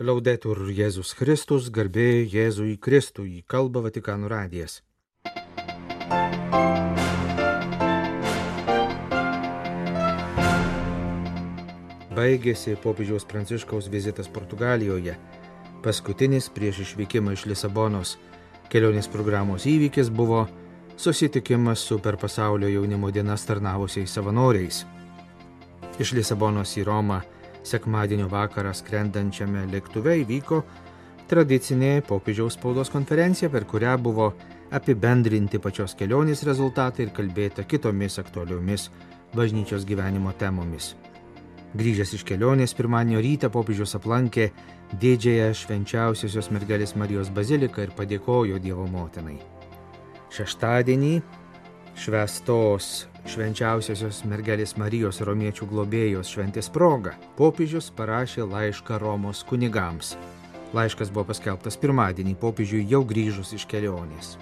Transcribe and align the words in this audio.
Laudetur 0.00 0.56
Jėzus 0.72 1.10
Kristus, 1.12 1.66
garbė 1.68 2.24
Jėzui 2.24 2.78
Kristui, 2.80 3.42
kalba 3.44 3.82
Vatikanų 3.84 4.30
radijas. 4.32 4.78
Baigėsi 12.16 12.78
popiežiaus 12.80 13.28
Pranciškaus 13.28 13.90
vizitas 13.92 14.32
Portugalijoje, 14.32 15.18
paskutinis 15.84 16.48
prieš 16.48 16.80
išvykimą 16.86 17.36
iš 17.36 17.44
Lisabonos. 17.52 18.16
Kelionės 18.72 19.10
programos 19.12 19.68
įvykis 19.68 20.08
buvo 20.08 20.46
susitikimas 20.96 21.84
su 21.84 22.00
per 22.00 22.16
pasaulio 22.16 22.72
jaunimo 22.72 23.12
dienas 23.12 23.44
tarnavusiais 23.44 24.08
savanoriais. 24.16 24.86
Iš 26.00 26.16
Lisabonos 26.16 26.78
į 26.80 26.88
Romą 26.88 27.20
sekmadienio 27.66 28.28
vakarą 28.32 28.72
skrendančiame 28.74 29.66
lėktuve 29.70 30.16
įvyko 30.22 30.62
tradicinė 31.30 32.02
popiežiaus 32.04 32.58
spaudos 32.58 32.90
konferencija, 32.92 33.48
per 33.48 33.64
kurią 33.64 33.94
buvo 34.02 34.32
apibendrinti 34.72 35.60
pačios 35.62 35.94
kelionės 35.96 36.44
rezultatai 36.48 37.06
ir 37.06 37.14
kalbėta 37.16 37.64
kitomis 37.68 38.18
aktualiomis 38.20 38.90
bažnyčios 39.36 39.86
gyvenimo 39.88 40.32
temomis. 40.36 40.92
Grįžęs 41.72 42.18
iš 42.18 42.26
kelionės 42.28 42.74
pirmadienio 42.76 43.22
rytą 43.24 43.48
popiežius 43.52 43.96
aplankė 43.96 44.50
didžiąją 45.00 45.54
švenčiausiosios 45.56 46.50
mergelės 46.52 46.92
Marijos 47.00 47.30
baziliką 47.32 47.86
ir 47.86 47.94
padėkojo 47.96 48.60
Dievo 48.60 48.84
motinai. 48.92 49.38
Šeštadienį 50.32 51.14
švestos 51.96 53.06
švenčiausiosios 53.28 54.22
mergelės 54.26 54.74
Marijos 54.80 55.20
romiečių 55.22 55.66
globėjos 55.70 56.30
šventės 56.34 56.68
proga 56.72 57.14
popiežius 57.38 57.90
parašė 57.94 58.46
laišką 58.50 58.98
Romos 59.02 59.44
kunigams. 59.46 60.16
Laiškas 60.74 61.12
buvo 61.12 61.28
paskelbtas 61.30 61.76
pirmadienį 61.78 62.34
popiežiui 62.40 62.86
jau 62.90 63.02
grįžus 63.06 63.52
iš 63.54 63.66
kelionės. 63.70 64.36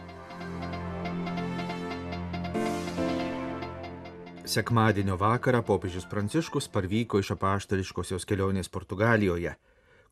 Sekmadienio 4.50 5.14
vakarą 5.18 5.60
popiežius 5.62 6.08
Pranciškus 6.10 6.66
parvyko 6.74 7.20
iš 7.22 7.36
apaštališkosios 7.36 8.24
kelionės 8.26 8.72
Portugalijoje, 8.72 9.52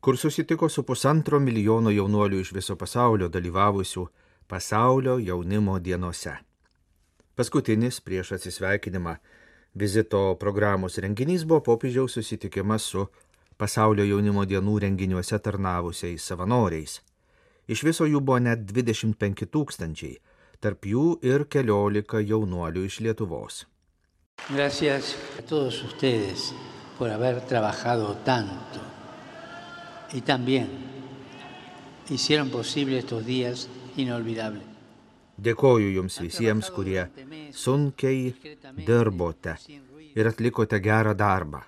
kur 0.01 0.19
susitiko 0.19 0.69
su 0.69 0.85
pusantro 0.87 1.41
milijono 1.43 1.91
jaunuolių 1.91 2.45
iš 2.45 2.53
viso 2.55 2.77
pasaulio 2.79 3.27
dalyvavusių 3.29 4.07
pasaulio 4.47 5.19
jaunimo 5.19 5.79
dienose. 5.79 6.48
Paskutinis 7.39 8.01
prieš 8.03 8.33
atsisveikinimą 8.35 9.13
vizito 9.79 10.21
programos 10.41 10.97
renginys 10.99 11.45
buvo 11.47 11.61
popiežiaus 11.69 12.17
susitikimas 12.19 12.87
su 12.93 13.05
pasaulio 13.63 14.07
jaunimo 14.09 14.43
dienų 14.53 14.73
renginiuose 14.85 15.39
tarnavusiais 15.45 16.25
savanoriais. 16.31 16.97
Iš 17.71 17.85
viso 17.87 18.09
jų 18.11 18.25
buvo 18.27 18.41
net 18.43 18.65
25 18.73 19.47
tūkstančiai, 19.55 20.17
tarp 20.59 20.89
jų 20.91 21.05
ir 21.23 21.45
keliolika 21.47 22.19
jaunuolių 22.19 22.83
iš 22.89 23.01
Lietuvos. 23.07 23.67
Gracias 24.51 25.15
a 25.39 25.43
todos 25.43 25.79
ustedes 25.85 26.53
por 26.99 27.11
haber 27.11 27.41
trabajado 27.47 28.17
tanto 28.25 28.83
y 30.13 30.23
también 30.23 30.67
hicieron 32.11 32.51
posible 32.51 32.99
estos 32.99 33.25
días 33.25 33.69
inolvidables. 33.97 34.69
Dėkoju 35.39 35.93
Jums 35.95 36.17
visiems, 36.19 36.67
kurie 36.75 37.05
sunkiai 37.53 38.35
dirbote 38.87 39.57
ir 40.15 40.29
atlikote 40.31 40.81
gerą 40.81 41.15
darbą. 41.15 41.63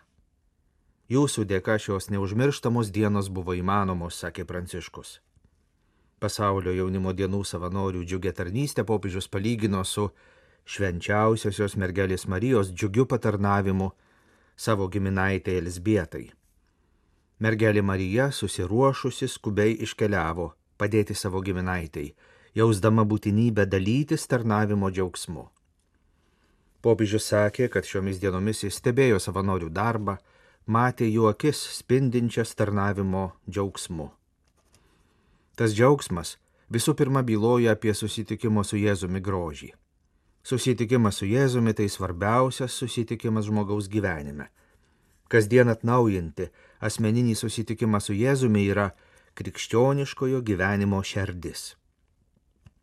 Jūsų 1.10 1.44
dėka 1.50 1.74
šios 1.82 2.06
neužmirštamos 2.14 2.92
dienos 2.94 3.28
buvo 3.28 3.56
įmanomos, 3.58 4.20
sakė 4.22 4.44
Pranciškus. 4.46 5.18
Pasaulio 6.20 6.70
jaunimo 6.76 7.12
dienų 7.16 7.40
savanorių 7.48 8.04
džiugę 8.04 8.32
tarnystę 8.36 8.84
popiežius 8.84 9.26
palygino 9.28 9.82
su 9.84 10.10
švenčiausiosios 10.70 11.74
mergelės 11.80 12.28
Marijos 12.28 12.70
džiugiu 12.70 13.06
patarnavimu 13.10 13.90
savo 14.56 14.86
giminaitė 14.88 15.56
Elsbietai. 15.58 16.28
Mergelė 17.40 17.82
Marija 17.82 18.28
susiruošusi 18.30 19.26
skubiai 19.32 19.78
iškeliavo 19.86 20.50
padėti 20.78 21.16
savo 21.16 21.40
giminaitai, 21.44 22.10
jausdama 22.54 23.06
būtinybę 23.08 23.64
dalytis 23.66 24.26
tarnavimo 24.28 24.90
džiaugsmu. 24.92 25.48
Popiežius 26.80 27.26
sakė, 27.28 27.68
kad 27.68 27.84
šiomis 27.84 28.20
dienomis 28.22 28.64
jis 28.64 28.78
stebėjo 28.80 29.18
savanorių 29.20 29.68
darbą, 29.68 30.16
matė 30.66 31.08
jų 31.10 31.28
akis 31.28 31.60
spindinčias 31.76 32.54
tarnavimo 32.56 33.30
džiaugsmu. 33.48 34.08
Tas 35.60 35.74
džiaugsmas 35.76 36.38
visų 36.72 36.94
pirma 36.96 37.20
byloja 37.26 37.74
apie 37.76 37.92
susitikimo 37.94 38.64
su 38.64 38.78
Jėzumi 38.80 39.20
grožį. 39.20 39.74
Susitikimas 40.42 41.20
su 41.20 41.28
Jėzumi 41.28 41.74
tai 41.76 41.90
svarbiausias 41.92 42.72
susitikimas 42.72 43.50
žmogaus 43.50 43.90
gyvenime. 43.92 44.48
Kasdien 45.28 45.68
atnaujinti 45.68 46.48
asmeninį 46.80 47.36
susitikimą 47.36 48.00
su 48.00 48.16
Jėzumi 48.16 48.64
yra 48.72 48.88
krikščioniškojo 49.36 50.40
gyvenimo 50.46 51.02
šerdis. 51.04 51.74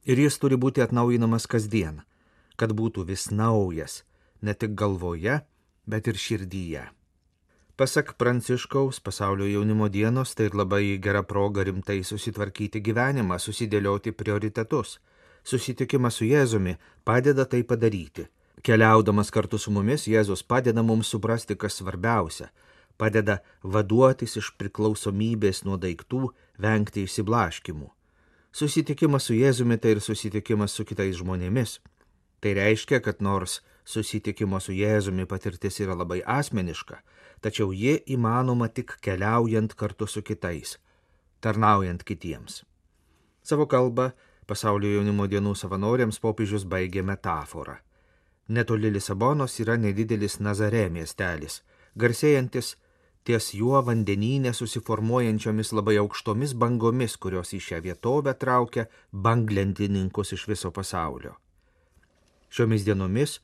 Ir 0.06 0.22
jis 0.22 0.38
turi 0.40 0.56
būti 0.56 0.84
atnaujinamas 0.86 1.50
kasdien, 1.50 2.04
kad 2.58 2.74
būtų 2.74 3.06
vis 3.08 3.30
naujas, 3.32 4.04
ne 4.42 4.54
tik 4.54 4.76
galvoje, 4.76 5.42
bet 5.86 6.08
ir 6.08 6.18
širdyje. 6.20 6.88
Pasak 7.78 8.16
Pranciškaus 8.18 9.00
pasaulio 9.00 9.46
jaunimo 9.46 9.86
dienos 9.88 10.34
tai 10.34 10.48
ir 10.50 10.56
labai 10.58 10.98
gera 10.98 11.22
proga 11.22 11.62
rimtai 11.62 12.00
susitvarkyti 12.02 12.82
gyvenimą, 12.82 13.38
susidėlioti 13.38 14.16
prioritetus. 14.18 14.98
Susitikimas 15.46 16.18
su 16.18 16.26
Jėzumi 16.26 16.74
padeda 17.06 17.46
tai 17.46 17.62
padaryti. 17.64 18.26
Keliaudamas 18.66 19.30
kartu 19.30 19.60
su 19.62 19.72
mumis, 19.72 20.08
Jėzus 20.10 20.42
padeda 20.42 20.82
mums 20.82 21.14
suprasti, 21.14 21.56
kas 21.56 21.78
svarbiausia- 21.78 22.50
padeda 23.00 23.38
vaduotis 23.62 24.36
iš 24.42 24.52
priklausomybės 24.58 25.64
nuo 25.64 25.78
daiktų, 25.78 26.34
vengti 26.58 27.06
išsiblaškimų. 27.06 27.90
Susitikimas 28.52 29.24
su 29.24 29.34
Jėzumi 29.34 29.78
tai 29.80 29.92
ir 29.92 30.02
susitikimas 30.02 30.72
su 30.72 30.84
kitais 30.84 31.16
žmonėmis. 31.22 31.78
Tai 32.40 32.54
reiškia, 32.54 33.00
kad 33.02 33.22
nors 33.22 33.62
susitikimo 33.88 34.60
su 34.60 34.76
Jėzumi 34.76 35.26
patirtis 35.26 35.80
yra 35.82 35.96
labai 35.98 36.20
asmeniška, 36.22 37.00
tačiau 37.42 37.72
ji 37.74 37.98
įmanoma 38.14 38.68
tik 38.70 38.98
keliaujant 39.02 39.74
kartu 39.80 40.08
su 40.08 40.22
kitais, 40.22 40.78
tarnaujant 41.42 42.04
kitiems. 42.04 42.64
Savo 43.42 43.66
kalbą 43.72 44.12
pasaulio 44.48 44.98
jaunimo 44.98 45.28
dienų 45.32 45.56
savanoriams 45.56 46.20
popiežius 46.24 46.66
baigė 46.68 47.04
metaforą. 47.04 47.78
Netoli 48.48 48.92
Lisabonos 48.92 49.58
yra 49.64 49.76
nedidelis 49.80 50.38
Nazare 50.40 50.86
miestelis, 50.90 51.62
garsėjantis 52.00 52.76
ties 53.28 53.50
juo 53.60 53.82
vandenynė 53.84 54.54
susiformuojančiomis 54.56 55.74
labai 55.76 55.98
aukštomis 56.04 56.54
bangomis, 56.56 57.18
kurios 57.18 57.52
į 57.58 57.60
šią 57.66 57.82
vietovę 57.90 58.38
traukia 58.40 58.88
banglentininkus 59.12 60.32
iš 60.38 60.48
viso 60.48 60.72
pasaulio. 60.72 61.36
Šiomis 62.50 62.86
dienomis 62.88 63.40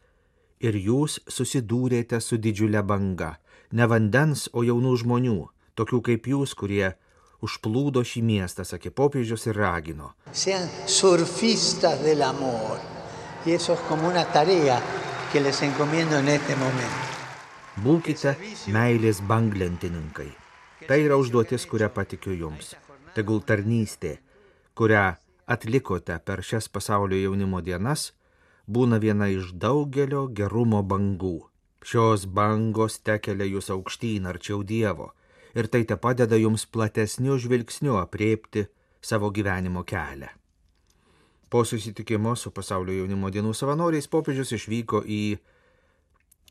ir 0.64 0.78
jūs 0.80 1.20
susidūrėte 1.28 2.20
su 2.24 2.40
didžiulė 2.40 2.84
banga, 2.88 3.38
ne 3.72 3.88
vandens, 3.90 4.48
o 4.54 4.64
jaunų 4.64 4.96
žmonių, 5.04 5.40
tokių 5.76 6.00
kaip 6.08 6.30
jūs, 6.32 6.54
kurie 6.56 6.94
užplūdo 7.44 8.04
šį 8.08 8.22
miestą, 8.24 8.64
sakė 8.68 8.94
popiežius 8.96 9.48
ir 9.50 9.60
ragino. 9.60 10.14
Būkite 17.84 18.36
meilės 18.72 19.20
banglentininkai. 19.28 20.30
Tai 20.88 21.00
yra 21.02 21.18
užduotis, 21.20 21.66
kurią 21.68 21.90
patikiu 21.96 22.36
jums. 22.38 22.74
Tegul 23.16 23.42
tarnystė, 23.42 24.18
kurią 24.78 25.06
atlikote 25.50 26.18
per 26.26 26.44
šias 26.46 26.70
pasaulio 26.70 27.20
jaunimo 27.20 27.62
dienas, 27.66 28.12
būna 28.68 29.00
viena 29.00 29.28
iš 29.28 29.54
daugelio 29.54 30.28
gerumo 30.28 30.84
bangų. 30.84 31.40
Šios 31.84 32.26
bangos 32.26 33.00
tekelia 33.04 33.46
jūs 33.46 33.70
aukštyn 33.74 34.30
arčiau 34.32 34.64
Dievo 34.64 35.12
ir 35.56 35.68
tai 35.68 35.84
te 35.84 35.98
padeda 35.98 36.40
jums 36.40 36.66
platesniu 36.66 37.38
žvilgsniu 37.38 37.98
apriepti 38.00 38.66
savo 39.02 39.30
gyvenimo 39.32 39.84
kelią. 39.84 40.32
Po 41.50 41.66
susitikimo 41.66 42.36
su 42.36 42.50
pasaulio 42.50 42.96
jaunimo 43.04 43.30
dienų 43.30 43.52
savanoriais 43.54 44.08
popiežius 44.10 44.56
išvyko 44.58 45.04
į 45.06 45.38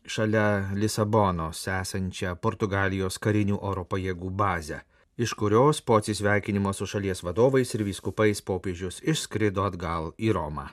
šalia 0.06 0.70
Lisabonos 0.78 1.64
esančią 1.66 2.36
Portugalijos 2.38 3.18
karinių 3.18 3.58
oro 3.58 3.82
pajėgų 3.82 4.30
bazę, 4.30 4.82
iš 5.18 5.34
kurios 5.34 5.82
po 5.82 5.98
atsisveikinimo 5.98 6.72
su 6.72 6.86
šalies 6.86 7.24
vadovais 7.26 7.74
ir 7.74 7.86
vyskupais 7.88 8.46
popiežius 8.46 9.02
išskrido 9.02 9.66
atgal 9.66 10.12
į 10.18 10.36
Romą. 10.38 10.70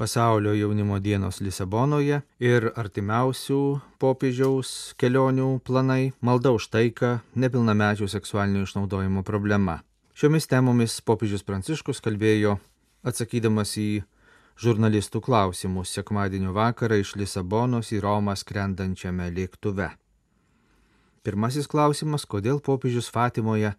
Pasaulio 0.00 0.54
jaunimo 0.54 0.96
dienos 0.96 1.42
Lisabonoje 1.44 2.22
ir 2.40 2.70
artimiausių 2.72 3.58
popiežiaus 4.00 4.70
kelionių 4.96 5.48
planai 5.60 6.14
malda 6.24 6.54
už 6.56 6.70
taiką 6.72 7.10
nepilnamečių 7.36 8.08
seksualinio 8.08 8.64
išnaudojimo 8.64 9.20
problema. 9.28 9.82
Šiomis 10.16 10.48
temomis 10.48 10.96
popiežius 11.04 11.44
Pranciškus 11.44 12.00
kalbėjo 12.00 12.56
atsakydamas 13.04 13.76
į 13.76 14.00
žurnalistų 14.64 15.20
klausimus 15.28 15.92
sekmadienio 15.92 16.56
vakarą 16.56 17.02
iš 17.04 17.18
Lisabonos 17.20 17.92
į 17.92 18.00
Romą 18.00 18.40
skrendančiame 18.40 19.28
lėktuve. 19.36 19.92
Pirmasis 21.20 21.68
klausimas, 21.68 22.24
kodėl 22.24 22.64
popiežius 22.64 23.12
Fatimoje 23.12 23.76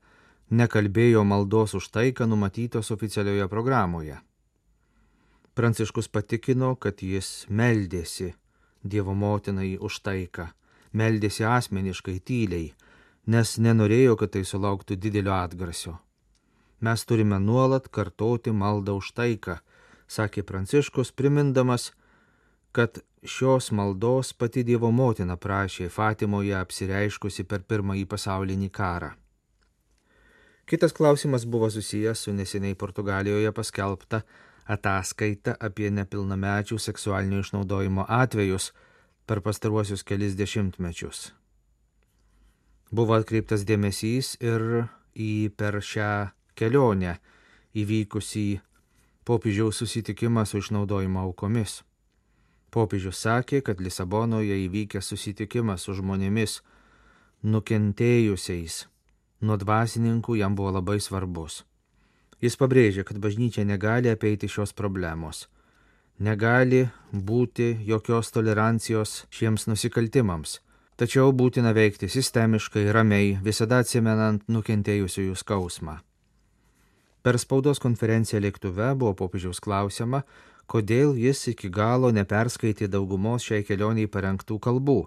nekalbėjo 0.54 1.26
maldos 1.26 1.74
už 1.74 1.90
taiką 1.90 2.30
numatytos 2.30 2.94
oficialioje 2.94 3.50
programoje. 3.50 4.22
Pranciškus 5.62 6.08
patikino, 6.10 6.72
kad 6.74 7.04
jis 7.06 7.28
meldėsi 7.46 8.32
Dievo 8.82 9.14
motinai 9.14 9.76
už 9.78 10.00
taiką, 10.02 10.48
meldėsi 10.98 11.46
asmeniškai 11.46 12.16
tyliai, 12.26 12.72
nes 13.30 13.52
nenorėjo, 13.62 14.16
kad 14.18 14.34
tai 14.34 14.42
sulauktų 14.42 14.98
didelio 14.98 15.36
atgarsio. 15.38 15.94
Mes 16.82 17.06
turime 17.06 17.38
nuolat 17.38 17.92
kartoti 17.94 18.50
maldą 18.50 18.98
už 19.04 19.14
taiką, 19.14 19.60
sakė 20.10 20.42
Pranciškus, 20.50 21.14
primindamas, 21.14 21.92
kad 22.74 23.04
šios 23.22 23.70
maldos 23.70 24.34
pati 24.34 24.66
Dievo 24.66 24.90
motina 24.90 25.38
prašė 25.38 25.94
Fatimoje 25.94 26.58
apsireiškusi 26.58 27.46
per 27.46 27.62
pirmąjį 27.70 28.08
pasaulinį 28.10 28.74
karą. 28.74 29.14
Kitas 30.66 30.98
klausimas 30.98 31.46
buvo 31.46 31.70
susijęs 31.70 32.26
su 32.26 32.34
neseniai 32.34 32.74
Portugalijoje 32.74 33.54
paskelbta 33.54 34.26
ataskaitą 34.68 35.56
apie 35.60 35.90
nepilnamečių 35.92 36.78
seksualinio 36.80 37.42
išnaudojimo 37.44 38.06
atvejus 38.08 38.72
per 39.26 39.42
pastaruosius 39.42 40.04
kelis 40.04 40.36
dešimtmečius. 40.40 41.32
Buvo 42.92 43.16
atkreiptas 43.16 43.64
dėmesys 43.64 44.36
ir 44.44 44.88
į 45.16 45.52
per 45.56 45.80
šią 45.80 46.12
kelionę 46.60 47.16
įvykusį 47.78 48.48
popiežiaus 49.24 49.80
susitikimą 49.80 50.46
su 50.46 50.60
išnaudojimo 50.60 51.24
aukomis. 51.24 51.82
Popiežius 52.72 53.24
sakė, 53.24 53.62
kad 53.62 53.82
Lisabonoje 53.84 54.56
įvykęs 54.68 55.12
susitikimas 55.12 55.88
su 55.88 55.96
žmonėmis 55.96 56.62
nukentėjusiais 57.44 58.86
nuo 59.42 59.58
dvasininkų 59.58 60.38
jam 60.40 60.56
buvo 60.56 60.72
labai 60.78 61.00
svarbus. 61.02 61.64
Jis 62.42 62.58
pabrėžia, 62.58 63.06
kad 63.06 63.20
bažnyčia 63.22 63.62
negali 63.70 64.10
apeiti 64.10 64.50
šios 64.50 64.74
problemos. 64.74 65.46
Negali 66.18 66.88
būti 67.14 67.76
jokios 67.86 68.34
tolerancijos 68.34 69.26
šiems 69.30 69.68
nusikaltimams, 69.70 70.60
tačiau 70.98 71.32
būtina 71.34 71.74
veikti 71.78 72.10
sistemiškai, 72.10 72.88
ramiai, 72.94 73.36
visada 73.46 73.82
atsimenant 73.86 74.48
nukentėjusiųjų 74.50 75.38
skausmą. 75.38 76.00
Per 77.22 77.38
spaudos 77.38 77.82
konferenciją 77.82 78.42
lėktuve 78.42 78.90
buvo 78.98 79.14
popiežiaus 79.18 79.62
klausima, 79.62 80.24
kodėl 80.66 81.14
jis 81.22 81.46
iki 81.54 81.70
galo 81.70 82.10
neperskaitė 82.10 82.90
daugumos 82.90 83.46
šiai 83.46 83.66
kelioniai 83.68 84.10
parengtų 84.10 84.58
kalbų, 84.58 85.02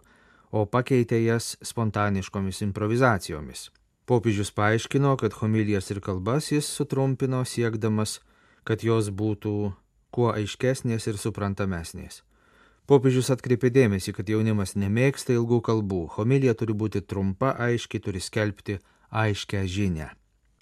o 0.54 0.66
pakeitė 0.70 1.18
jas 1.24 1.56
spontaniškomis 1.66 2.62
improvizacijomis. 2.68 3.72
Popiežius 4.04 4.50
paaiškino, 4.52 5.16
kad 5.16 5.32
homilijas 5.32 5.86
ir 5.90 6.00
kalbas 6.04 6.50
jis 6.52 6.66
sutrumpino 6.68 7.38
siekdamas, 7.48 8.18
kad 8.68 8.84
jos 8.84 9.08
būtų 9.08 9.72
kuo 10.12 10.26
aiškesnės 10.34 11.08
ir 11.08 11.16
suprantamesnės. 11.16 12.20
Popiežius 12.84 13.32
atkreipė 13.32 13.70
dėmesį, 13.72 14.12
kad 14.12 14.28
jaunimas 14.28 14.76
nemėgsta 14.76 15.32
ilgų 15.32 15.62
kalbų, 15.64 16.02
homilija 16.18 16.52
turi 16.52 16.76
būti 16.76 17.00
trumpa, 17.00 17.54
aiškiai 17.56 18.04
turi 18.04 18.20
skelbti 18.20 18.76
aiškę 19.08 19.64
žinę. 19.64 20.10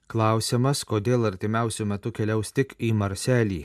Klausimas, 0.06 0.84
kodėl 0.86 1.26
artimiausių 1.26 1.90
metų 1.96 2.14
keliaus 2.14 2.54
tik 2.54 2.76
į 2.78 2.94
Marselį, 2.94 3.64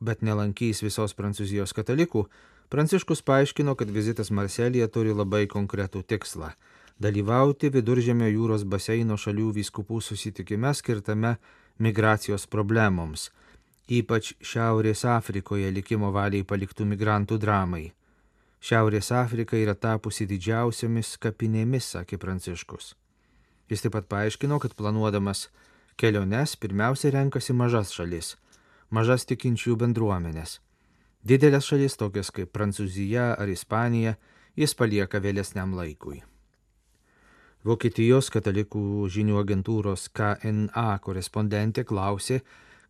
bet 0.00 0.24
nelankys 0.24 0.80
visos 0.80 1.12
Prancūzijos 1.12 1.76
katalikų, 1.76 2.24
Pranciškus 2.72 3.20
paaiškino, 3.28 3.76
kad 3.76 3.92
vizitas 3.92 4.32
Marselėje 4.32 4.88
turi 4.88 5.12
labai 5.12 5.44
konkretų 5.52 6.00
tikslą 6.08 6.54
dalyvauti 7.00 7.70
Viduržėmio 7.72 8.28
jūros 8.28 8.64
baseino 8.64 9.16
šalių 9.16 9.52
vyskupų 9.58 10.00
susitikime 10.00 10.72
skirtame 10.74 11.36
migracijos 11.78 12.46
problemoms, 12.46 13.30
ypač 13.88 14.34
Šiaurės 14.40 15.04
Afrikoje 15.08 15.70
likimo 15.70 16.12
valiai 16.12 16.44
paliktų 16.44 16.86
migrantų 16.92 17.38
dramai. 17.38 17.92
Šiaurės 18.62 19.10
Afrika 19.12 19.56
yra 19.58 19.74
tapusi 19.74 20.26
didžiausiamis 20.30 21.16
kapinėmis, 21.18 21.94
sakė 21.96 22.18
Pranciškus. 22.22 22.94
Jis 23.70 23.82
taip 23.82 23.96
pat 23.96 24.06
paaiškino, 24.06 24.58
kad 24.62 24.76
planuodamas 24.78 25.48
keliones 25.96 26.54
pirmiausia 26.56 27.10
renkasi 27.10 27.56
mažas 27.56 27.90
šalis, 27.90 28.36
mažas 28.90 29.26
tikinčių 29.26 29.76
bendruomenės. 29.80 30.60
Didelės 31.26 31.66
šalis 31.70 31.98
tokias 31.98 32.30
kaip 32.34 32.52
Prancūzija 32.54 33.32
ar 33.38 33.50
Ispanija 33.50 34.16
jis 34.58 34.74
palieka 34.74 35.20
vėlesniam 35.22 35.74
laikui. 35.78 36.22
Vokietijos 37.62 38.26
katalikų 38.34 39.06
žinių 39.14 39.36
agentūros 39.38 40.08
KNA 40.10 40.88
korespondentė 41.04 41.84
klausė, 41.86 42.40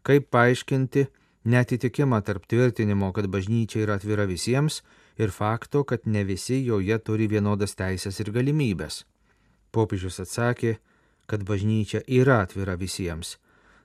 kaip 0.00 0.30
paaiškinti 0.32 1.04
netitikimą 1.44 2.22
tarp 2.24 2.46
tvirtinimo, 2.48 3.10
kad 3.12 3.28
bažnyčia 3.28 3.82
yra 3.84 3.98
atvira 4.00 4.24
visiems 4.30 4.80
ir 5.20 5.34
fakto, 5.34 5.84
kad 5.84 6.06
ne 6.06 6.24
visi 6.24 6.62
joje 6.64 6.98
turi 7.04 7.28
vienodas 7.28 7.76
teisės 7.76 8.20
ir 8.24 8.32
galimybės. 8.32 9.02
Popiežius 9.76 10.22
atsakė, 10.24 10.78
kad 11.28 11.44
bažnyčia 11.44 12.00
yra 12.08 12.40
atvira 12.46 12.78
visiems, 12.80 13.36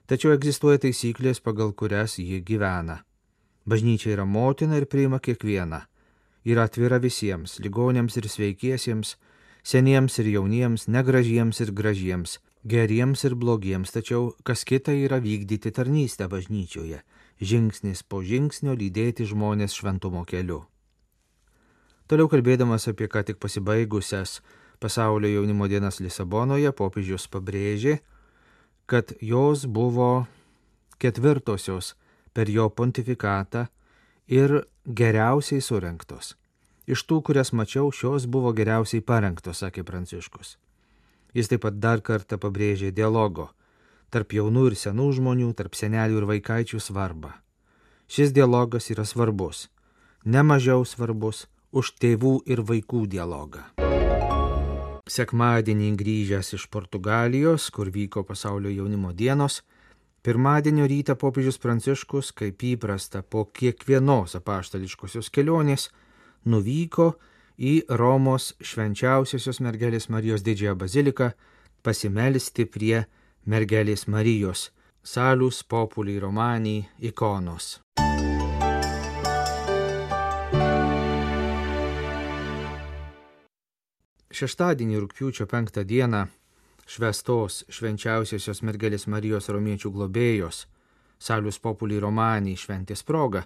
tačiau 0.08 0.32
egzistuoja 0.32 0.80
taisyklės, 0.86 1.44
pagal 1.44 1.76
kurias 1.76 2.16
ji 2.16 2.40
gyvena. 2.40 3.02
Bažnyčia 3.68 4.14
yra 4.16 4.24
motina 4.24 4.80
ir 4.80 4.88
priima 4.88 5.20
kiekvieną. 5.20 5.84
Yra 6.48 6.64
atvira 6.64 6.96
visiems- 6.96 7.58
ligonėms 7.64 8.16
ir 8.16 8.24
sveikiesiems, 8.24 9.16
seniems 9.68 10.16
ir 10.22 10.30
jauniems, 10.32 10.86
negražiems 10.88 11.60
ir 11.60 11.72
gražiems, 11.76 12.38
geriems 12.64 13.24
ir 13.28 13.34
blogiems, 13.36 13.92
tačiau 13.92 14.32
kas 14.44 14.64
kita 14.64 14.94
yra 14.96 15.18
vykdyti 15.20 15.72
tarnystę 15.76 16.28
bažnyčioje, 16.32 17.02
žingsnis 17.40 18.00
po 18.02 18.22
žingsnio 18.24 18.72
lydėti 18.78 19.28
žmonės 19.28 19.76
šventumo 19.76 20.24
keliu. 20.24 20.62
Toliau 22.08 22.30
kalbėdamas 22.32 22.88
apie 22.88 23.10
ką 23.12 23.20
tik 23.28 23.36
pasibaigusias 23.36 24.38
pasaulio 24.80 25.28
jaunimo 25.28 25.68
dienas 25.68 26.00
Lisabonoje, 26.00 26.72
popiežius 26.72 27.28
pabrėžė, 27.28 27.98
kad 28.88 29.12
jos 29.20 29.66
buvo 29.68 30.24
ketvirtosios 30.96 31.92
per 32.32 32.48
jo 32.48 32.70
pontifikatą 32.72 33.66
ir 34.32 34.62
geriausiai 34.88 35.60
surinktos. 35.60 36.37
Iš 36.88 37.04
tų, 37.04 37.20
kurias 37.20 37.52
mačiau, 37.52 37.90
šios 37.92 38.24
buvo 38.24 38.54
geriausiai 38.56 39.04
parengtos, 39.04 39.60
sakė 39.60 39.84
Pranciškus. 39.84 40.56
Jis 41.36 41.52
taip 41.52 41.66
pat 41.66 41.76
dar 41.76 42.00
kartą 42.00 42.40
pabrėžė 42.40 42.94
dialogo 42.96 43.50
tarp 44.08 44.32
jaunų 44.32 44.70
ir 44.70 44.76
senų 44.80 45.10
žmonių, 45.18 45.50
tarp 45.56 45.76
senelių 45.76 46.22
ir 46.22 46.26
vaikaičių 46.30 46.80
svarbą. 46.80 47.34
Šis 48.08 48.32
dialogas 48.32 48.88
yra 48.92 49.04
svarbus, 49.04 49.66
nemažiau 50.24 50.86
svarbus 50.88 51.44
už 51.76 51.92
tėvų 52.00 52.38
ir 52.48 52.64
vaikų 52.64 53.04
dialogą. 53.12 53.66
Sekmadienį 55.08 55.92
grįžęs 55.96 56.54
iš 56.56 56.66
Portugalijos, 56.72 57.68
kur 57.72 57.92
vyko 57.92 58.24
pasaulio 58.28 58.72
jaunimo 58.72 59.12
dienos, 59.12 59.62
pirmadienio 60.24 60.88
rytą 60.88 61.16
popiežius 61.20 61.60
Pranciškus, 61.60 62.32
kaip 62.32 62.64
įprasta 62.64 63.22
po 63.22 63.44
kiekvienos 63.44 64.36
apaštališkosios 64.40 65.28
kelionės, 65.32 65.88
nuvyko 66.44 67.12
į 67.58 67.88
Romos 67.98 68.52
švenčiausiosios 68.62 69.60
mergelės 69.64 70.08
Marijos 70.12 70.44
didžiąją 70.46 70.76
baziliką 70.78 71.30
pasimelsti 71.82 72.66
prie 72.66 73.04
mergelės 73.46 74.06
Marijos 74.06 74.68
salus 75.02 75.62
populi 75.64 76.18
romani 76.20 76.82
ikonos. 77.00 77.78
Šeštadienį 84.38 84.98
rūpiučio 85.02 85.48
penktą 85.50 85.82
dieną 85.88 86.26
švestos 86.86 87.64
švenčiausiosios 87.72 88.60
mergelės 88.62 89.08
Marijos 89.10 89.48
romiečių 89.48 89.90
globėjos 89.96 90.66
Salius 91.18 91.58
populi 91.58 91.98
romani 91.98 92.54
šventės 92.56 93.02
proga 93.02 93.42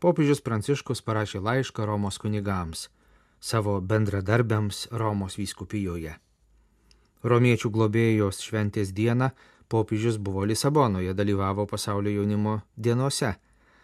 popiežius 0.00 0.40
Pranciškus 0.44 1.02
parašė 1.02 1.42
laišką 1.42 1.86
Romos 1.86 2.18
kunigams, 2.22 2.88
savo 3.40 3.80
bendradarbiams 3.80 4.88
Romos 4.90 5.38
vyskupijoje. 5.38 6.14
Romiečių 7.22 7.70
globėjos 7.74 8.42
šventės 8.46 8.92
dieną 8.94 9.32
popiežius 9.68 10.18
buvo 10.22 10.44
Lisabonoje, 10.46 11.14
dalyvavo 11.14 11.66
pasaulio 11.66 12.14
jaunimo 12.20 12.60
dienose. 12.76 13.34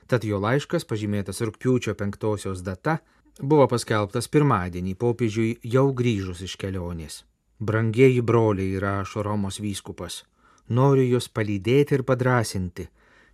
Tad 0.06 0.25
jo 0.25 0.38
laiškas, 0.38 0.85
pažymėtas 0.85 1.40
rūpiučio 1.42 1.94
penktosios 1.99 2.62
data, 2.62 2.99
buvo 3.40 3.66
paskelbtas 3.68 4.28
pirmadienį 4.28 4.94
popiežiui 5.00 5.56
jau 5.62 5.88
grįžus 5.92 6.44
iš 6.44 6.56
kelionės. 6.61 7.25
Brangieji 7.59 8.21
broliai, 8.21 8.78
rašo 8.78 9.23
Romos 9.23 9.61
vyskupas, 9.62 10.23
noriu 10.68 11.04
jūs 11.14 11.28
palydėti 11.28 11.99
ir 11.99 12.04
padrasinti, 12.04 12.88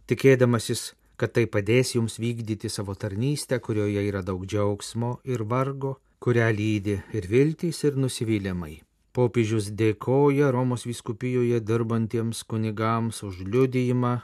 tikėdamasis, 0.06 0.94
kad 1.20 1.34
tai 1.36 1.44
padės 1.44 1.92
jums 1.98 2.16
vykdyti 2.16 2.70
savo 2.72 2.94
tarnystę, 2.96 3.58
kurioje 3.60 4.06
yra 4.08 4.22
daug 4.24 4.46
džiaugsmo 4.48 5.18
ir 5.28 5.44
vargo, 5.44 5.98
kurią 6.24 6.46
lydi 6.56 6.96
ir 7.12 7.26
viltys 7.28 7.82
ir 7.84 7.98
nusivylimai. 8.00 8.78
Popiežius 9.12 9.68
dėkoja 9.76 10.48
Romos 10.54 10.86
vyskupijoje 10.88 11.60
dirbantiems 11.60 12.40
kunigams 12.48 13.20
už 13.26 13.42
liudijimą, 13.44 14.20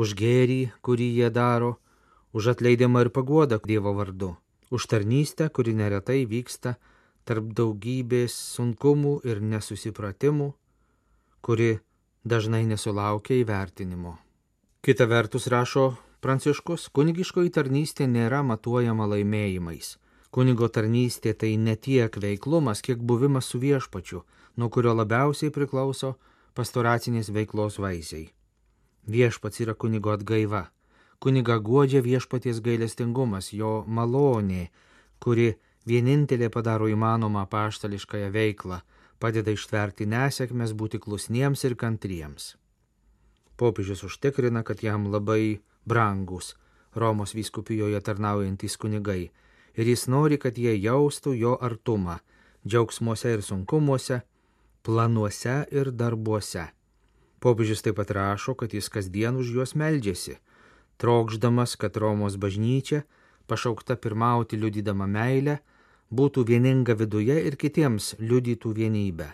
už 0.00 0.14
gėrį, 0.16 0.60
kurį 0.80 1.08
jie 1.18 1.30
daro, 1.34 1.74
už 2.32 2.54
atleidimą 2.54 3.06
ir 3.06 3.10
paguodą 3.12 3.60
Dievo 3.66 3.92
vardu, 3.98 4.36
už 4.70 4.86
tarnystę, 4.88 5.50
kuri 5.50 5.74
neretai 5.74 6.24
vyksta 6.24 6.76
tarp 7.26 7.50
daugybės 7.58 8.32
sunkumų 8.54 9.18
ir 9.26 9.42
nesusipratimų, 9.42 10.48
kuri 11.42 11.70
dažnai 12.24 12.64
nesulaukia 12.64 13.42
įvertinimo. 13.42 14.16
Kita 14.86 15.08
vertus 15.10 15.50
rašo 15.50 15.96
Pranciškus, 16.26 16.88
kunigiškoji 16.90 17.52
tarnystė 17.54 18.08
nėra 18.10 18.40
matuojama 18.42 19.04
laimėjimais. 19.12 19.92
Kunigo 20.34 20.66
tarnystė 20.66 21.36
tai 21.38 21.52
ne 21.54 21.76
tiek 21.78 22.16
veiklumas, 22.24 22.80
kiek 22.82 22.98
buvimas 22.98 23.46
su 23.52 23.60
viešpačiu, 23.62 24.24
nuo 24.58 24.68
kurio 24.74 24.94
labiausiai 24.98 25.52
priklauso 25.54 26.16
pastoracinės 26.58 27.30
veiklos 27.36 27.78
vaisiai. 27.78 28.24
Viešpats 29.06 29.62
yra 29.62 29.76
kunigo 29.84 30.10
atgaiva. 30.16 30.64
Kuniga 31.22 31.60
godžia 31.68 32.02
viešpaties 32.02 32.58
gailestingumas, 32.64 33.52
jo 33.54 33.84
malonė, 33.86 34.66
kuri 35.22 35.52
vienintelė 35.86 36.50
padaro 36.50 36.90
įmanomą 36.90 37.46
paštališkąją 37.54 38.32
veiklą, 38.34 38.80
padeda 39.22 39.54
ištverti 39.54 40.10
nesėkmės, 40.10 40.74
būti 40.74 40.98
klusniems 41.06 41.62
ir 41.70 41.78
kantriems. 41.78 42.56
Popiežius 43.56 44.02
užtikrina, 44.10 44.66
kad 44.66 44.82
jam 44.82 45.06
labai 45.14 45.60
brangus 45.86 46.54
Romos 46.94 47.34
vyskupijoje 47.36 48.00
tarnaujantys 48.00 48.76
kunigai 48.76 49.30
ir 49.76 49.88
jis 49.92 50.06
nori, 50.08 50.38
kad 50.40 50.58
jie 50.58 50.72
jaustų 50.80 51.34
jo 51.36 51.52
artumą 51.60 52.18
džiaugsmuose 52.66 53.34
ir 53.36 53.42
sunkumuose, 53.44 54.22
planuose 54.82 55.56
ir 55.70 55.92
darbuose. 55.92 56.66
Popiežius 57.40 57.84
taip 57.84 57.98
pat 58.00 58.10
rašo, 58.16 58.56
kad 58.58 58.72
jis 58.74 58.88
kasdien 58.90 59.36
už 59.36 59.52
juos 59.54 59.74
meldžiasi, 59.78 60.38
trokšdamas, 60.98 61.76
kad 61.76 61.96
Romos 61.96 62.38
bažnyčia, 62.40 63.04
pašaukta 63.46 63.96
pirmauti 64.00 64.58
liudydama 64.58 65.06
meilę, 65.06 65.58
būtų 66.10 66.46
vieninga 66.48 66.96
viduje 66.96 67.36
ir 67.46 67.58
kitiems 67.60 68.14
liudytų 68.18 68.72
vienybę. 68.80 69.28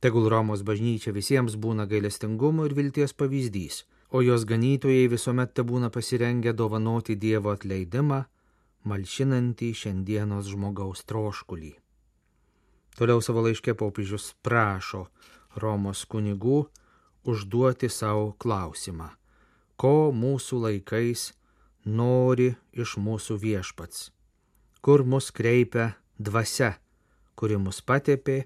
Tegul 0.00 0.28
Romos 0.30 0.62
bažnyčia 0.62 1.14
visiems 1.14 1.56
būna 1.56 1.86
gailestingumo 1.86 2.66
ir 2.66 2.74
vilties 2.74 3.14
pavyzdys, 3.14 3.84
o 4.10 4.22
jos 4.24 4.44
ganytojai 4.48 5.08
visuomet 5.12 5.54
te 5.54 5.64
būna 5.66 5.90
pasirengę 5.94 6.54
dovanoti 6.56 7.16
Dievo 7.16 7.52
atleidimą, 7.52 8.24
malšinantį 8.88 9.70
šiandienos 9.82 10.50
žmogaus 10.52 11.04
troškulį. 11.08 11.72
Toliau 12.98 13.22
savo 13.22 13.44
laiške 13.46 13.76
popiežius 13.78 14.32
prašo 14.42 15.06
Romos 15.56 16.04
kunigų 16.08 16.60
užduoti 17.28 17.90
savo 17.92 18.32
klausimą, 18.40 19.10
ko 19.76 20.10
mūsų 20.14 20.62
laikais 20.66 21.32
nori 21.84 22.54
iš 22.72 22.96
mūsų 23.02 23.38
viešpats 23.42 24.08
kur 24.80 25.04
mus 25.04 25.30
kreipia 25.30 25.92
dvasia, 26.18 26.76
kuri 27.36 27.58
mus 27.60 27.80
patepė 27.82 28.38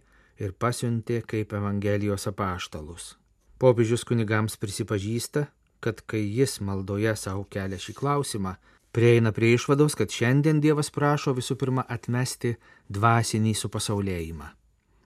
ir 0.42 0.54
pasiuntė 0.58 1.20
kaip 1.28 1.52
Evangelijos 1.54 2.26
apaštalus. 2.30 3.16
Popiežius 3.62 4.02
kunigams 4.02 4.56
prisipažįsta, 4.58 5.44
kad 5.78 6.00
kai 6.10 6.22
jis 6.34 6.56
maldoje 6.66 7.12
savo 7.14 7.44
kelia 7.46 7.78
šį 7.78 7.92
klausimą, 7.94 8.56
prieina 8.90 9.30
prie 9.30 9.52
išvados, 9.54 9.94
kad 9.94 10.10
šiandien 10.10 10.58
Dievas 10.64 10.90
prašo 10.90 11.30
visų 11.36 11.54
pirma 11.60 11.84
atmesti 11.86 12.56
dvasinį 12.90 13.52
supasaulėjimą. 13.60 14.48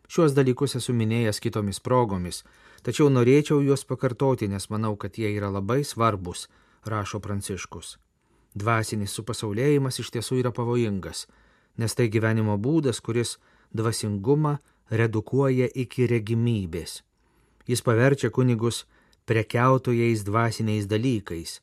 Šiuos 0.08 0.32
dalykus 0.32 0.78
esu 0.80 0.94
minėjęs 0.96 1.42
kitomis 1.44 1.82
progomis, 1.84 2.38
tačiau 2.80 3.10
norėčiau 3.12 3.60
juos 3.60 3.84
pakartoti, 3.84 4.48
nes 4.48 4.70
manau, 4.72 4.94
kad 4.96 5.18
jie 5.20 5.34
yra 5.36 5.50
labai 5.52 5.82
svarbus, 5.84 6.46
rašo 6.88 7.20
Pranciškus. 7.20 7.98
Dvasinis 8.56 9.12
supasaulėjimas 9.18 10.00
iš 10.00 10.14
tiesų 10.14 10.40
yra 10.40 10.54
pavojingas, 10.56 11.26
nes 11.76 11.92
tai 11.92 12.08
gyvenimo 12.08 12.56
būdas, 12.56 13.02
kuris 13.04 13.36
dvasingumą 13.76 14.56
redukuoja 14.88 15.68
iki 15.74 16.08
regimybės. 16.08 17.02
Jis 17.66 17.82
paverčia 17.82 18.30
kunigus 18.30 18.84
prekiautojais 19.26 20.22
dvasiniais 20.26 20.86
dalykais, 20.86 21.60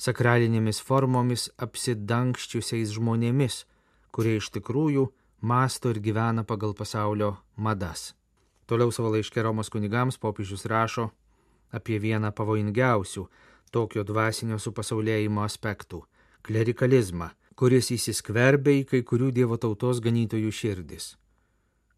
sakralinėmis 0.00 0.80
formomis 0.80 1.50
apsidangščiusiais 1.60 2.94
žmonėmis, 2.96 3.64
kurie 4.12 4.38
iš 4.40 4.48
tikrųjų 4.56 5.10
masto 5.40 5.92
ir 5.92 6.00
gyvena 6.00 6.44
pagal 6.48 6.74
pasaulio 6.74 7.36
madas. 7.56 8.12
Toliau 8.66 8.92
savo 8.94 9.12
laiške 9.12 9.42
Romos 9.42 9.68
kunigams 9.68 10.16
popiežius 10.18 10.64
rašo 10.70 11.10
apie 11.72 11.98
vieną 12.00 12.32
pavojingiausių 12.32 13.26
tokio 13.72 14.04
dvasinio 14.08 14.58
supasaulėjimo 14.60 15.44
aspektų 15.44 16.02
klerikalizmą, 16.46 17.30
kuris 17.56 17.90
įsiskverbia 17.94 18.80
į 18.80 18.86
kai 18.90 19.02
kurių 19.06 19.30
Dievo 19.34 19.58
tautos 19.60 20.00
ganytojų 20.02 20.50
širdis. 20.52 21.12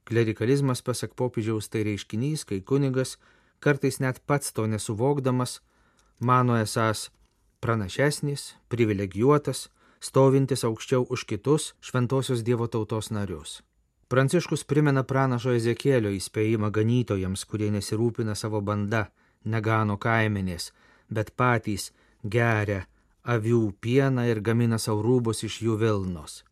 Klerikalizmas, 0.04 0.82
pasak 0.84 1.14
popiežiaus, 1.16 1.70
tai 1.72 1.84
reiškinys, 1.88 2.44
kai 2.44 2.60
kunigas, 2.60 3.16
kartais 3.64 4.00
net 4.04 4.20
pats 4.28 4.52
to 4.52 4.66
nesuvokdamas, 4.68 5.60
mano 6.20 6.56
esas 6.60 7.08
pranašesnis, 7.64 8.54
privilegijuotas, 8.68 9.68
stovintis 10.04 10.64
aukščiau 10.68 11.06
už 11.08 11.24
kitus 11.30 11.72
šventosios 11.80 12.44
Dievo 12.44 12.68
tautos 12.68 13.08
narius. 13.10 13.62
Pranciškus 14.12 14.66
primena 14.68 15.02
pranašo 15.02 15.54
Ezekėlio 15.56 16.12
įspėjimą 16.12 16.68
ganytojams, 16.76 17.46
kurie 17.48 17.70
nesirūpina 17.72 18.34
savo 18.36 18.60
banda, 18.60 19.06
negano 19.44 19.96
kaimenės, 19.96 20.72
bet 21.08 21.32
patys 21.40 21.88
geria 22.22 22.84
avių 23.24 23.62
pieną 23.80 24.26
ir 24.28 24.42
gamina 24.44 24.78
savo 24.78 25.00
rūbus 25.06 25.40
iš 25.48 25.62
jų 25.64 25.78
Vilnos. 25.80 26.42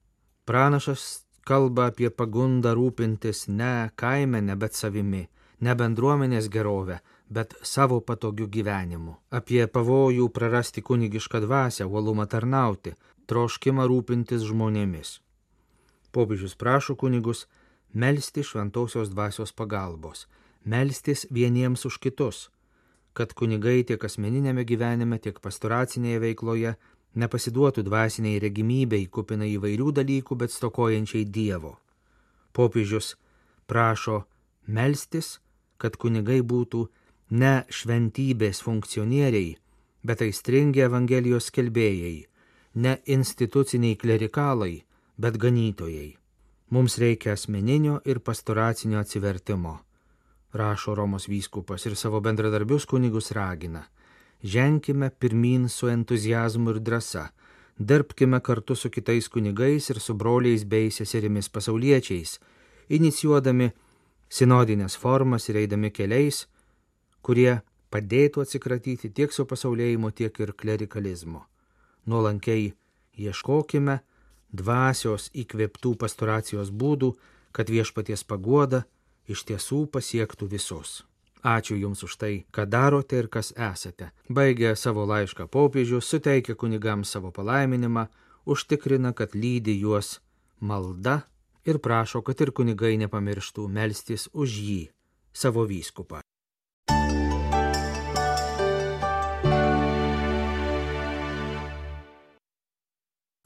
Pranašas 0.48 1.26
kalba 1.44 1.90
apie 1.92 2.08
pagundą 2.10 2.72
rūpintis 2.78 3.46
ne 3.52 3.90
kaimenę, 4.00 4.56
bet 4.56 4.74
savimi, 4.74 5.26
ne 5.62 5.74
bendruomenės 5.78 6.48
gerovę, 6.52 6.98
bet 7.30 7.54
savo 7.62 8.00
patogių 8.04 8.48
gyvenimų, 8.56 9.14
apie 9.38 9.64
pavojų 9.66 10.28
prarasti 10.36 10.82
kunigišką 10.82 11.40
dvasę, 11.46 11.86
uolumą 11.86 12.26
tarnauti, 12.26 12.96
troškimą 13.30 13.86
rūpintis 13.88 14.44
žmonėmis. 14.48 15.20
Popiežius 16.12 16.58
prašo 16.60 16.96
kunigus 16.98 17.46
melstį 17.94 18.44
šventosios 18.48 19.12
dvasios 19.12 19.54
pagalbos, 19.56 20.26
melstis 20.64 21.24
vieniems 21.30 21.86
už 21.88 21.98
kitus, 22.02 22.48
kad 23.16 23.32
kunigai 23.36 23.82
tiek 23.88 24.04
asmeninėme 24.04 24.64
gyvenime, 24.68 25.18
tiek 25.20 25.38
pastoracinėje 25.40 26.20
veikloje 26.26 26.74
nepasiduotų 27.14 27.84
dvasiniai 27.86 28.40
regimybei, 28.40 29.06
kupina 29.08 29.48
įvairių 29.48 29.92
dalykų, 30.00 30.36
bet 30.42 30.52
stokojančiai 30.52 31.24
Dievo. 31.28 31.76
Popiežius 32.56 33.14
prašo 33.68 34.22
melstis, 34.66 35.38
kad 35.82 35.98
kunigai 35.98 36.40
būtų 36.54 36.86
ne 37.42 37.54
šventybės 37.78 38.62
funkcionieriai, 38.62 39.54
bet 40.06 40.22
aistringi 40.22 40.86
Evangelijos 40.86 41.50
skelbėjai, 41.50 42.16
ne 42.74 42.98
instituciniai 43.18 43.98
klerikalai, 43.98 44.74
bet 45.18 45.38
ganytojai. 45.42 46.10
Mums 46.72 46.98
reikia 47.02 47.34
asmeninio 47.36 48.00
ir 48.08 48.22
pastoracinio 48.24 49.02
atsivertimo 49.02 49.80
rašo 50.52 50.94
Romos 50.94 51.28
vyskupas 51.28 51.86
ir 51.86 51.96
savo 51.96 52.20
bendradarbius 52.20 52.86
kunigus 52.86 53.30
ragina. 53.32 53.82
Ženkime 54.42 55.10
pirmin 55.10 55.68
su 55.68 55.88
entuzijazmu 55.88 56.70
ir 56.70 56.80
drąsa, 56.80 57.28
dirbkime 57.78 58.40
kartu 58.40 58.74
su 58.74 58.90
kitais 58.90 59.28
kunigais 59.28 59.90
ir 59.90 60.00
su 60.00 60.14
broliais 60.14 60.64
bei 60.64 60.90
seserimis 60.90 61.48
pasauliečiais, 61.48 62.40
inicijuodami 62.88 63.70
sinodinės 64.32 64.96
formas 64.96 65.48
ir 65.50 65.60
eidami 65.62 65.90
keliais, 65.92 66.46
kurie 67.22 67.60
padėtų 67.92 68.46
atsikratyti 68.46 69.12
tiek 69.12 69.32
su 69.32 69.44
pasaulėjimu, 69.48 70.10
tiek 70.16 70.40
ir 70.40 70.54
klerikalizmu. 70.56 71.42
Nuolankiai 72.08 72.72
ieškokime 73.20 74.00
dvasios 74.52 75.28
įkvėptų 75.36 75.94
pastoracijos 76.00 76.72
būdų, 76.72 77.12
kad 77.52 77.68
viešpaties 77.68 78.24
paguoda 78.24 78.84
iš 79.28 79.44
tiesų 79.48 79.86
pasiektų 79.92 80.48
visus. 80.48 81.02
Ačiū 81.42 81.74
Jums 81.74 82.04
už 82.06 82.16
tai, 82.16 82.34
ką 82.54 82.68
darote 82.70 83.18
ir 83.18 83.26
kas 83.28 83.50
esate. 83.58 84.12
Baigė 84.30 84.76
savo 84.78 85.04
laišką 85.10 85.48
popiežius, 85.50 86.06
suteikia 86.06 86.54
kunigams 86.54 87.10
savo 87.10 87.32
palaiminimą, 87.34 88.06
užtikrina, 88.46 89.10
kad 89.12 89.34
lydi 89.34 89.74
juos 89.80 90.20
malda 90.60 91.24
ir 91.64 91.78
prašo, 91.78 92.24
kad 92.26 92.40
ir 92.40 92.50
kunigai 92.50 92.96
nepamirštų 93.04 93.68
melstis 93.68 94.28
už 94.32 94.58
jį, 94.66 94.82
savo 95.32 95.68
vyskupą. 95.68 96.24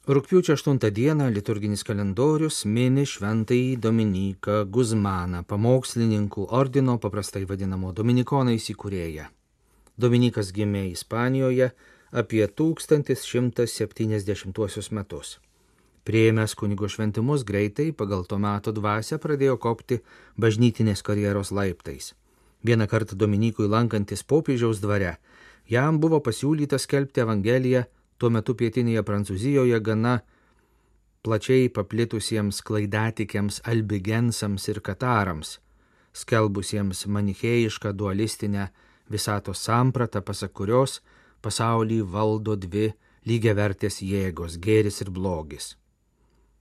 Rūpiučio 0.06 0.54
8 0.54 0.78
dieną 0.94 1.26
liturginis 1.35 1.82
kalendorius 1.82 2.62
mini 2.64 3.02
šventąjį 3.11 3.76
Dominiką 3.82 4.62
Guzmaną, 4.70 5.42
pamokslininkų 5.50 6.46
ordino 6.54 6.94
paprastai 7.02 7.42
vadinamo 7.42 7.90
Dominikonais 7.90 8.70
įkūrėją. 8.70 9.26
Dominikas 9.99 10.54
gimė 10.54 10.92
Ispanijoje 10.92 11.75
apie 12.12 12.46
1170 12.46 14.92
metus. 14.92 15.40
Prieimęs 16.06 16.54
kunigo 16.54 16.86
šventimus 16.86 17.42
greitai 17.42 17.88
pagal 17.90 18.22
to 18.30 18.36
meto 18.38 18.70
dvasę 18.70 19.16
pradėjo 19.18 19.56
kopti 19.58 19.96
bažnytinės 20.38 21.00
karjeros 21.02 21.50
laiptais. 21.50 22.12
Vieną 22.62 22.86
kartą 22.86 23.16
Dominikui 23.18 23.66
lankantis 23.66 24.22
popiežiaus 24.22 24.78
dvare, 24.78 25.16
jam 25.66 25.98
buvo 25.98 26.20
pasiūlyta 26.22 26.78
skelbti 26.78 27.25
Evangeliją 27.25 27.82
tuo 28.18 28.30
metu 28.30 28.54
pietinėje 28.54 29.02
Prancūzijoje 29.08 29.80
gana 29.88 30.20
plačiai 31.26 31.66
paplitusiems 31.75 32.60
klaidatikiams 32.68 33.58
albigensams 33.72 34.68
ir 34.70 34.78
katarams, 34.88 35.56
skelbusiems 36.14 37.00
manichėjišką 37.16 37.90
dualistinę 37.98 38.68
visatos 39.10 39.64
sampratą, 39.66 40.22
pasak 40.22 40.54
kurios 40.54 41.00
pasaulį 41.42 41.98
valdo 42.14 42.54
dvi 42.54 42.92
lygiavertės 43.26 43.98
jėgos- 44.06 44.54
gėris 44.68 45.02
ir 45.02 45.10
blogis. 45.10 45.75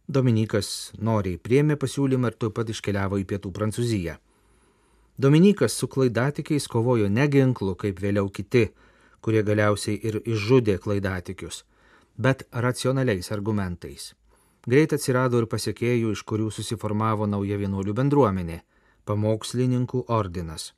Dominikas 0.07 0.93
noriai 1.01 1.37
priemė 1.37 1.75
pasiūlymą 1.81 2.31
ir 2.31 2.39
tuo 2.39 2.51
pat 2.51 2.69
iškeliavo 2.69 3.17
į 3.17 3.25
pietų 3.25 3.51
Prancūziją. 3.51 4.17
Dominikas 5.17 5.73
su 5.73 5.87
klaidatikiais 5.87 6.67
kovojo 6.67 7.07
ne 7.09 7.27
ginklu, 7.31 7.75
kaip 7.75 8.01
vėliau 8.03 8.29
kiti 8.29 8.69
kurie 9.25 9.41
galiausiai 9.41 9.97
ir 10.05 10.19
išžudė 10.21 10.77
klaidatikius, 10.83 11.63
bet 12.21 12.43
racionaliais 12.65 13.31
argumentais. 13.33 14.11
Greit 14.69 14.93
atsirado 14.97 15.41
ir 15.41 15.47
pasiekėjų, 15.49 16.11
iš 16.13 16.21
kurių 16.29 16.51
susiformavo 16.53 17.25
nauja 17.29 17.57
vienuolių 17.61 17.95
bendruomenė- 17.99 18.59
pamokslininkų 19.09 20.05
ordinas. 20.19 20.73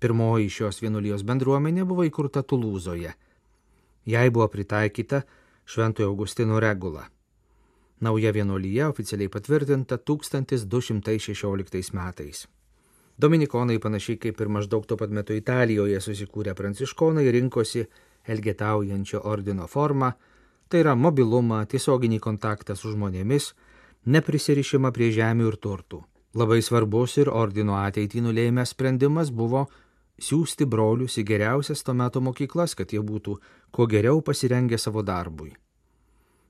Pirmoji 0.00 0.52
šios 0.56 0.82
vienuolijos 0.84 1.24
bendruomenė 1.24 1.84
buvo 1.84 2.04
įkurta 2.04 2.42
Tulūzoje. 2.42 3.12
Jai 4.06 4.30
buvo 4.30 4.48
pritaikyta 4.48 5.22
Šventojo 5.64 6.08
Augustino 6.12 6.60
regula. 6.60 7.08
Nauja 8.00 8.32
vienuolyje 8.32 8.86
oficialiai 8.86 9.28
patvirtinta 9.28 9.98
1216 9.98 11.92
metais. 11.92 12.46
Dominikonai 13.18 13.78
panašiai 13.82 14.18
kaip 14.22 14.40
ir 14.40 14.48
maždaug 14.48 14.86
tuo 14.86 14.96
pat 14.96 15.10
metu 15.10 15.34
Italijoje 15.34 15.98
susikūrę 16.00 16.54
pranciškonai 16.54 17.26
rinkosi 17.34 17.82
elgetaujančio 18.28 19.20
ordino 19.24 19.66
formą, 19.66 20.12
tai 20.68 20.84
yra 20.84 20.94
mobilumą, 20.94 21.64
tiesioginį 21.66 22.20
kontaktą 22.22 22.76
su 22.78 22.92
žmonėmis, 22.94 23.54
neprisirišimą 24.06 24.92
prie 24.94 25.10
žemių 25.18 25.50
ir 25.50 25.58
turtų. 25.58 26.04
Labai 26.38 26.62
svarbus 26.62 27.18
ir 27.18 27.28
ordino 27.34 27.74
ateitį 27.82 28.22
nulėmęs 28.28 28.76
sprendimas 28.76 29.34
buvo 29.34 29.66
siūsti 30.22 30.66
brolius 30.70 31.18
į 31.18 31.24
geriausias 31.32 31.82
to 31.82 31.94
meto 31.98 32.20
mokyklas, 32.22 32.78
kad 32.78 32.92
jie 32.92 33.02
būtų 33.02 33.40
kuo 33.74 33.86
geriau 33.90 34.22
pasirengę 34.22 34.78
savo 34.78 35.02
darbui. 35.02 35.56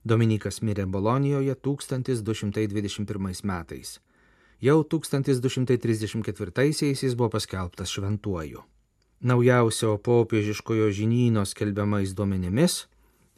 Dominikas 0.05 0.63
mirė 0.63 0.87
Bolonijoje 0.87 1.55
1221 1.55 3.45
metais. 3.45 4.01
Jau 4.61 4.83
1234-aisiais 4.83 7.03
jis 7.03 7.15
buvo 7.15 7.29
paskelbtas 7.31 7.89
šventuoju. 7.95 8.63
Naujausio 9.21 9.99
popiežiškojo 9.99 10.91
žinyno 10.95 11.45
skelbiamais 11.47 12.15
duomenimis 12.15 12.87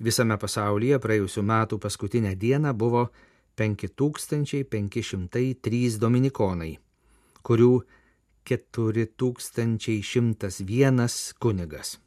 visame 0.00 0.38
pasaulyje 0.40 0.98
praėjusiu 1.00 1.42
metu 1.44 1.78
paskutinę 1.78 2.36
dieną 2.36 2.72
buvo 2.76 3.08
5503 3.56 5.98
dominikonai, 6.00 6.78
kurių 7.44 7.82
4101 8.48 11.34
kunigas. 11.40 11.98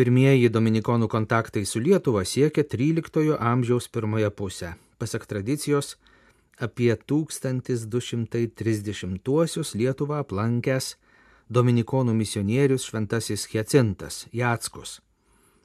Pirmieji 0.00 0.48
dominikonų 0.48 1.10
kontaktai 1.12 1.66
su 1.68 1.76
Lietuva 1.84 2.22
siekia 2.24 2.64
13 2.64 3.36
amžiaus 3.36 3.84
pirmąją 3.92 4.32
pusę. 4.32 4.80
Pasak 4.96 5.28
tradicijos, 5.28 6.00
apie 6.56 6.96
1230-uosius 6.96 9.76
Lietuvą 9.76 10.24
aplankęs 10.24 10.96
dominikonų 11.52 12.16
misionierius 12.16 12.88
šventasis 12.88 13.44
Hjacintas 13.52 14.24
Jackus. 14.32 15.04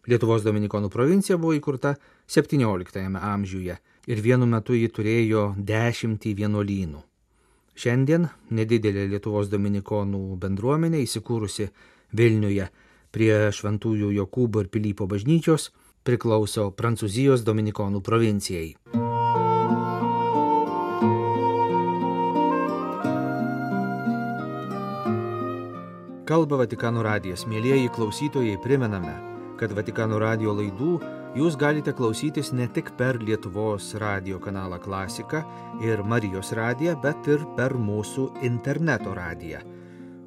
Lietuvos 0.04 0.44
dominikonų 0.44 0.92
provincija 0.92 1.40
buvo 1.40 1.56
įkurta 1.56 1.96
XVII 2.28 3.16
amžiuje 3.16 3.80
ir 4.12 4.18
vienu 4.20 4.44
metu 4.52 4.76
ji 4.76 4.92
turėjo 4.92 5.56
dešimtį 5.56 6.36
vienuolynų. 6.44 7.00
Šiandien 7.72 8.28
nedidelė 8.52 9.08
Lietuvos 9.16 9.48
dominikonų 9.48 10.36
bendruomenė 10.44 11.00
įsikūrusi 11.08 11.72
Vilniuje 12.12 12.68
prie 13.16 13.50
Šventųjų 13.56 14.12
Jokūbo 14.20 14.66
ir 14.66 14.70
Pilypo 14.74 15.08
bažnyčios 15.08 15.72
priklauso 16.06 16.70
Prancūzijos 16.76 17.48
dominikonų 17.48 18.04
provincijai. 18.06 18.76
Kalba 26.26 26.58
Vatikano 26.58 27.04
radijas. 27.06 27.44
Mėlyjeji 27.46 27.92
klausytojai, 27.94 28.56
primename, 28.64 29.14
kad 29.60 29.74
Vatikano 29.78 30.18
radio 30.20 30.56
laidų 30.58 30.96
jūs 31.38 31.54
galite 31.62 31.94
klausytis 31.94 32.50
ne 32.52 32.66
tik 32.74 32.90
per 32.98 33.20
Lietuvos 33.22 33.92
radio 34.02 34.40
kanalą 34.42 34.80
Klasika 34.82 35.44
ir 35.86 36.02
Marijos 36.04 36.50
radiją, 36.58 36.98
bet 37.04 37.30
ir 37.30 37.46
per 37.56 37.78
mūsų 37.78 38.32
interneto 38.50 39.14
radiją, 39.14 39.62